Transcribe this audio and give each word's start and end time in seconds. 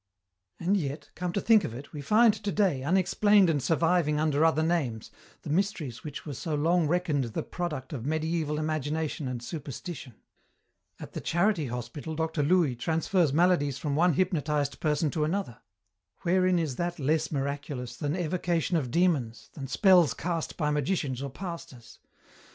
"And 0.59 0.75
yet, 0.77 1.11
come 1.13 1.31
to 1.33 1.39
think 1.39 1.63
of 1.63 1.75
it, 1.75 1.93
we 1.93 2.01
find 2.01 2.33
today, 2.33 2.81
unexplained 2.81 3.51
and 3.51 3.61
surviving 3.61 4.19
under 4.19 4.43
other 4.43 4.63
names, 4.63 5.11
the 5.43 5.51
mysteries 5.51 6.03
which 6.03 6.25
were 6.25 6.33
so 6.33 6.55
long 6.55 6.87
reckoned 6.87 7.25
the 7.25 7.43
product 7.43 7.93
of 7.93 8.01
mediæval 8.01 8.57
imagination 8.57 9.27
and 9.27 9.43
superstition. 9.43 10.15
At 10.99 11.13
the 11.13 11.21
charity 11.21 11.67
hospital 11.67 12.15
Dr. 12.15 12.41
Louis 12.41 12.75
transfers 12.75 13.31
maladies 13.31 13.77
from 13.77 13.95
one 13.95 14.13
hypnotized 14.13 14.79
person 14.79 15.11
to 15.11 15.23
another. 15.23 15.59
Wherein 16.21 16.57
is 16.57 16.77
that 16.77 16.97
less 16.97 17.31
miraculous 17.31 17.95
than 17.95 18.15
evocation 18.15 18.77
of 18.77 18.89
demons, 18.89 19.51
than 19.53 19.67
spells 19.67 20.15
cast 20.15 20.57
by 20.57 20.71
magicians 20.71 21.21
or 21.21 21.29
pastors? 21.29 21.99